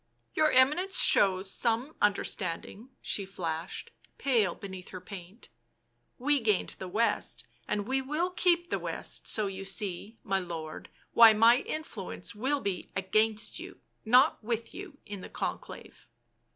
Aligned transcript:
"Your 0.33 0.49
Eminence 0.49 0.99
shows 0.99 1.51
some 1.51 1.95
understanding," 2.01 2.89
she 3.03 3.23
flashed, 3.23 3.91
pale 4.17 4.55
beneath 4.55 4.89
her 4.89 4.99
paint; 4.99 5.49
"we 6.17 6.39
gained 6.39 6.69
the 6.79 6.87
West, 6.87 7.45
and 7.67 7.87
we 7.87 8.01
will 8.01 8.31
keep 8.31 8.71
the 8.71 8.79
West, 8.79 9.27
so 9.27 9.45
you 9.45 9.63
see, 9.63 10.17
my 10.23 10.39
lord, 10.39 10.89
why 11.13 11.33
my 11.33 11.57
influence 11.59 12.33
will 12.33 12.61
be 12.61 12.89
against 12.95 13.59
you, 13.59 13.79
not 14.03 14.43
with 14.43 14.73
you, 14.73 14.97
in 15.05 15.21
the 15.21 15.29
Conclave." 15.29 16.07